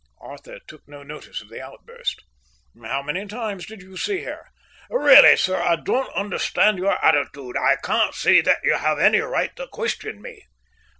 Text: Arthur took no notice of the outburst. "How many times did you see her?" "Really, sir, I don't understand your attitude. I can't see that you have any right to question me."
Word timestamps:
Arthur 0.21 0.57
took 0.67 0.87
no 0.87 1.03
notice 1.03 1.43
of 1.43 1.49
the 1.49 1.61
outburst. 1.61 2.23
"How 2.83 3.03
many 3.03 3.27
times 3.27 3.67
did 3.67 3.83
you 3.83 3.95
see 3.97 4.23
her?" 4.23 4.47
"Really, 4.89 5.37
sir, 5.37 5.61
I 5.61 5.75
don't 5.75 6.11
understand 6.15 6.79
your 6.79 6.97
attitude. 7.05 7.55
I 7.55 7.75
can't 7.83 8.15
see 8.15 8.41
that 8.41 8.61
you 8.63 8.77
have 8.77 8.97
any 8.97 9.19
right 9.19 9.55
to 9.57 9.67
question 9.67 10.19
me." 10.19 10.47